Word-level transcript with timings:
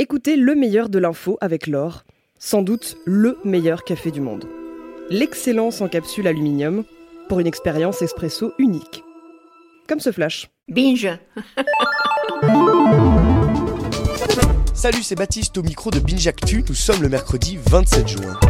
Écoutez 0.00 0.34
le 0.34 0.56
meilleur 0.56 0.88
de 0.88 0.98
l'info 0.98 1.38
avec 1.40 1.68
l'or, 1.68 2.02
sans 2.40 2.62
doute 2.62 2.96
le 3.04 3.38
meilleur 3.44 3.84
café 3.84 4.10
du 4.10 4.20
monde. 4.20 4.48
L'excellence 5.08 5.80
en 5.80 5.86
capsule 5.86 6.26
aluminium 6.26 6.82
pour 7.28 7.38
une 7.38 7.46
expérience 7.46 8.02
espresso 8.02 8.52
unique. 8.58 9.04
Comme 9.88 10.00
ce 10.00 10.10
flash. 10.10 10.50
Binge 10.66 11.16
Salut, 14.74 15.04
c'est 15.04 15.14
Baptiste 15.14 15.56
au 15.58 15.62
micro 15.62 15.92
de 15.92 16.00
Binge 16.00 16.26
Actu. 16.26 16.64
Nous 16.68 16.74
sommes 16.74 17.00
le 17.00 17.08
mercredi 17.08 17.56
27 17.64 18.08
juin. 18.08 18.40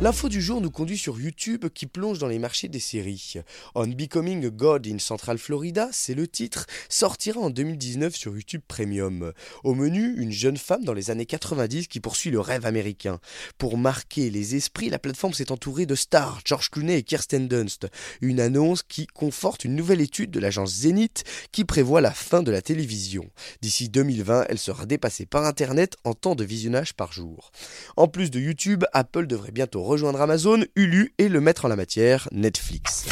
L'info 0.00 0.28
du 0.28 0.40
jour 0.40 0.60
nous 0.60 0.70
conduit 0.70 0.98
sur 0.98 1.18
YouTube 1.18 1.64
qui 1.74 1.86
plonge 1.86 2.18
dans 2.18 2.28
les 2.28 2.38
marchés 2.38 2.68
des 2.68 2.78
séries. 2.78 3.34
On 3.74 3.86
Becoming 3.86 4.44
a 4.46 4.50
God 4.50 4.86
in 4.86 4.98
Central 4.98 5.38
Florida, 5.38 5.88
c'est 5.90 6.14
le 6.14 6.28
titre, 6.28 6.66
sortira 6.88 7.40
en 7.40 7.50
2019 7.50 8.14
sur 8.14 8.34
YouTube 8.34 8.60
Premium. 8.68 9.32
Au 9.64 9.74
menu, 9.74 10.14
une 10.18 10.30
jeune 10.30 10.58
femme 10.58 10.84
dans 10.84 10.92
les 10.92 11.10
années 11.10 11.26
90 11.26 11.88
qui 11.88 11.98
poursuit 11.98 12.30
le 12.30 12.38
rêve 12.38 12.66
américain. 12.66 13.18
Pour 13.58 13.78
marquer 13.78 14.30
les 14.30 14.54
esprits, 14.54 14.90
la 14.90 15.00
plateforme 15.00 15.32
s'est 15.32 15.50
entourée 15.50 15.86
de 15.86 15.94
stars, 15.96 16.40
George 16.44 16.70
Clooney 16.70 16.98
et 16.98 17.02
Kirsten 17.02 17.48
Dunst. 17.48 17.88
Une 18.20 18.38
annonce 18.38 18.82
qui 18.84 19.06
conforte 19.06 19.64
une 19.64 19.74
nouvelle 19.74 20.00
étude 20.00 20.30
de 20.30 20.40
l'agence 20.40 20.72
Zenith 20.72 21.24
qui 21.50 21.64
prévoit 21.64 22.00
la 22.00 22.12
fin 22.12 22.42
de 22.42 22.52
la 22.52 22.62
télévision. 22.62 23.28
D'ici 23.62 23.88
2020, 23.88 24.46
elle 24.48 24.58
sera 24.58 24.86
dépassée 24.86 25.26
par 25.26 25.44
Internet 25.44 25.96
en 26.04 26.14
temps 26.14 26.36
de 26.36 26.44
visionnage 26.44 26.94
par 26.94 27.12
jour. 27.12 27.50
En 27.96 28.06
plus 28.06 28.30
de 28.30 28.38
YouTube, 28.38 28.84
Apple 28.92 29.26
devrait 29.26 29.52
bientôt 29.56 29.82
rejoindre 29.82 30.20
Amazon, 30.20 30.62
Hulu 30.76 31.14
et 31.16 31.30
le 31.30 31.40
maître 31.40 31.64
en 31.64 31.68
la 31.68 31.76
matière, 31.76 32.28
Netflix. 32.30 33.06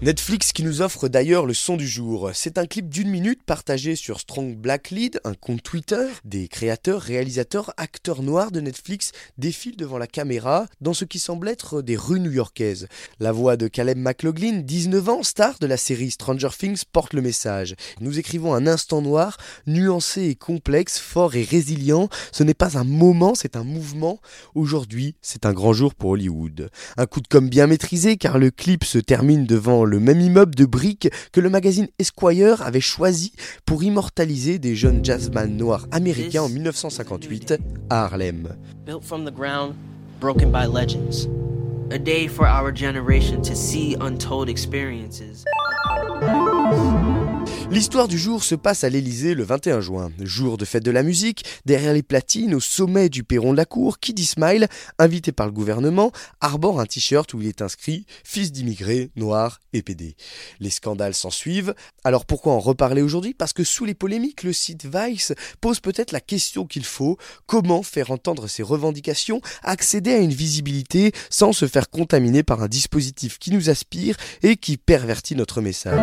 Netflix 0.00 0.52
qui 0.52 0.62
nous 0.62 0.80
offre 0.80 1.08
d'ailleurs 1.08 1.44
le 1.44 1.54
son 1.54 1.76
du 1.76 1.88
jour. 1.88 2.30
C'est 2.32 2.56
un 2.56 2.66
clip 2.66 2.88
d'une 2.88 3.10
minute 3.10 3.42
partagé 3.42 3.96
sur 3.96 4.20
Strong 4.20 4.56
Black 4.56 4.90
Lead, 4.90 5.20
un 5.24 5.34
compte 5.34 5.60
Twitter. 5.64 6.06
Des 6.24 6.46
créateurs, 6.46 7.02
réalisateurs, 7.02 7.72
acteurs 7.76 8.22
noirs 8.22 8.52
de 8.52 8.60
Netflix 8.60 9.10
défilent 9.38 9.76
devant 9.76 9.98
la 9.98 10.06
caméra 10.06 10.66
dans 10.80 10.94
ce 10.94 11.04
qui 11.04 11.18
semble 11.18 11.48
être 11.48 11.82
des 11.82 11.96
rues 11.96 12.20
new-yorkaises. 12.20 12.86
La 13.18 13.32
voix 13.32 13.56
de 13.56 13.66
Caleb 13.66 13.98
McLaughlin, 13.98 14.60
19 14.60 15.08
ans, 15.08 15.22
star 15.24 15.58
de 15.58 15.66
la 15.66 15.76
série 15.76 16.12
Stranger 16.12 16.50
Things, 16.56 16.84
porte 16.92 17.12
le 17.12 17.20
message. 17.20 17.74
Nous 18.00 18.20
écrivons 18.20 18.54
un 18.54 18.68
instant 18.68 19.02
noir, 19.02 19.36
nuancé 19.66 20.28
et 20.28 20.36
complexe, 20.36 21.00
fort 21.00 21.34
et 21.34 21.42
résilient. 21.42 22.08
Ce 22.30 22.44
n'est 22.44 22.54
pas 22.54 22.78
un 22.78 22.84
moment, 22.84 23.34
c'est 23.34 23.56
un 23.56 23.64
mouvement. 23.64 24.20
Aujourd'hui, 24.54 25.16
c'est 25.22 25.44
un 25.44 25.52
grand 25.52 25.72
jour 25.72 25.96
pour 25.96 26.10
Hollywood. 26.10 26.70
Un 26.96 27.06
coup 27.06 27.20
de 27.20 27.26
com' 27.26 27.48
bien 27.48 27.66
maîtrisé 27.66 28.16
car 28.16 28.38
le 28.38 28.52
clip 28.52 28.84
se 28.84 28.98
termine 28.98 29.44
devant 29.44 29.87
le 29.88 29.98
même 29.98 30.20
immeuble 30.20 30.54
de 30.54 30.64
briques 30.64 31.08
que 31.32 31.40
le 31.40 31.50
magazine 31.50 31.88
Esquire 31.98 32.62
avait 32.62 32.80
choisi 32.80 33.32
pour 33.66 33.82
immortaliser 33.82 34.58
des 34.58 34.76
jeunes 34.76 35.04
jazzman 35.04 35.56
noirs 35.56 35.86
américains 35.90 36.42
en 36.42 36.48
1958 36.48 37.58
à 37.90 38.04
Harlem. 38.04 38.50
Built 38.86 39.02
from 39.02 39.24
the 39.24 39.34
ground, 39.34 39.74
broken 40.20 40.52
by 40.52 40.66
legends. 40.66 41.28
A 41.90 41.98
day 41.98 42.28
for 42.28 42.46
our 42.46 42.70
generation 42.70 43.40
to 43.42 43.54
see 43.54 43.96
untold 44.00 44.48
experiences. 44.48 45.44
L'histoire 47.70 48.08
du 48.08 48.18
jour 48.18 48.44
se 48.44 48.54
passe 48.54 48.82
à 48.82 48.88
l'Elysée 48.88 49.34
le 49.34 49.44
21 49.44 49.82
juin, 49.82 50.10
jour 50.20 50.56
de 50.56 50.64
fête 50.64 50.84
de 50.84 50.90
la 50.90 51.02
musique, 51.02 51.44
derrière 51.66 51.92
les 51.92 52.02
platines, 52.02 52.54
au 52.54 52.60
sommet 52.60 53.10
du 53.10 53.24
perron 53.24 53.52
de 53.52 53.58
la 53.58 53.66
cour, 53.66 53.98
Kid 53.98 54.18
Smile, 54.18 54.68
invité 54.98 55.32
par 55.32 55.44
le 55.44 55.52
gouvernement, 55.52 56.10
arbore 56.40 56.80
un 56.80 56.86
t-shirt 56.86 57.32
où 57.34 57.42
il 57.42 57.46
est 57.46 57.60
inscrit 57.60 58.06
Fils 58.24 58.52
d'immigrés, 58.52 59.10
noir 59.16 59.60
et 59.74 59.82
PD. 59.82 60.16
Les 60.60 60.70
scandales 60.70 61.12
s'en 61.12 61.28
suivent, 61.28 61.74
alors 62.04 62.24
pourquoi 62.24 62.54
en 62.54 62.58
reparler 62.58 63.02
aujourd'hui? 63.02 63.34
Parce 63.34 63.52
que 63.52 63.64
sous 63.64 63.84
les 63.84 63.94
polémiques, 63.94 64.44
le 64.44 64.54
site 64.54 64.86
Vice 64.86 65.34
pose 65.60 65.80
peut-être 65.80 66.12
la 66.12 66.20
question 66.20 66.64
qu'il 66.64 66.86
faut, 66.86 67.18
comment 67.44 67.82
faire 67.82 68.10
entendre 68.10 68.46
ses 68.48 68.62
revendications, 68.62 69.42
accéder 69.62 70.14
à 70.14 70.18
une 70.18 70.32
visibilité 70.32 71.12
sans 71.28 71.52
se 71.52 71.66
faire 71.66 71.90
contaminer 71.90 72.42
par 72.42 72.62
un 72.62 72.68
dispositif 72.68 73.38
qui 73.38 73.50
nous 73.50 73.68
aspire 73.68 74.16
et 74.42 74.56
qui 74.56 74.78
pervertit 74.78 75.36
notre 75.36 75.60
message? 75.60 76.00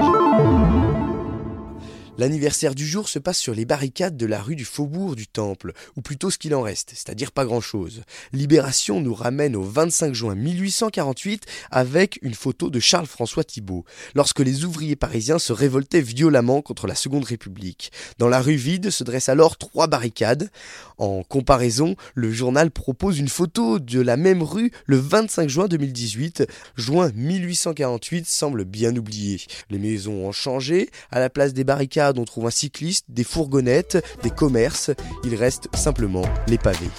L'anniversaire 2.17 2.75
du 2.75 2.87
jour 2.87 3.09
se 3.09 3.19
passe 3.19 3.39
sur 3.39 3.53
les 3.53 3.65
barricades 3.65 4.15
de 4.15 4.25
la 4.25 4.41
rue 4.41 4.55
du 4.55 4.63
Faubourg 4.63 5.17
du 5.17 5.27
Temple, 5.27 5.73
ou 5.97 6.01
plutôt 6.01 6.29
ce 6.29 6.37
qu'il 6.37 6.55
en 6.55 6.61
reste, 6.61 6.91
c'est-à-dire 6.91 7.33
pas 7.33 7.43
grand-chose. 7.43 8.03
Libération 8.31 9.01
nous 9.01 9.13
ramène 9.13 9.53
au 9.53 9.63
25 9.63 10.13
juin 10.13 10.33
1848 10.33 11.45
avec 11.71 12.17
une 12.21 12.33
photo 12.33 12.69
de 12.69 12.79
Charles-François 12.79 13.43
Thibault, 13.43 13.83
lorsque 14.13 14.39
les 14.39 14.63
ouvriers 14.63 14.95
parisiens 14.95 15.39
se 15.39 15.51
révoltaient 15.51 15.99
violemment 15.99 16.61
contre 16.61 16.87
la 16.87 16.95
Seconde 16.95 17.25
République. 17.25 17.91
Dans 18.17 18.29
la 18.29 18.39
rue 18.39 18.55
vide 18.55 18.91
se 18.91 19.03
dressent 19.03 19.27
alors 19.27 19.57
trois 19.57 19.87
barricades. 19.87 20.49
En 20.97 21.21
comparaison, 21.23 21.97
le 22.13 22.31
journal 22.31 22.71
propose 22.71 23.19
une 23.19 23.27
photo 23.27 23.79
de 23.79 23.99
la 23.99 24.15
même 24.15 24.41
rue 24.41 24.71
le 24.85 24.95
25 24.95 25.49
juin 25.49 25.67
2018. 25.67 26.47
Juin 26.77 27.11
1848 27.13 28.25
semble 28.25 28.63
bien 28.63 28.95
oublié. 28.95 29.41
Les 29.69 29.79
maisons 29.79 30.27
ont 30.27 30.31
changé, 30.31 30.89
à 31.11 31.19
la 31.19 31.29
place 31.29 31.53
des 31.53 31.65
barricades 31.65 32.04
on 32.15 32.25
trouve 32.25 32.47
un 32.47 32.51
cycliste, 32.51 33.05
des 33.09 33.23
fourgonnettes, 33.23 34.03
des 34.23 34.29
commerces. 34.29 34.91
Il 35.23 35.35
reste 35.35 35.67
simplement 35.75 36.23
les 36.47 36.57
pavés. 36.57 36.89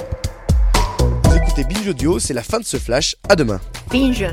Vous 1.24 1.36
écoutez 1.36 1.64
Binge 1.64 1.88
Audio, 1.88 2.18
c'est 2.18 2.34
la 2.34 2.42
fin 2.42 2.58
de 2.58 2.64
ce 2.64 2.76
flash. 2.76 3.16
À 3.28 3.36
demain. 3.36 3.60
Binge 3.90 4.26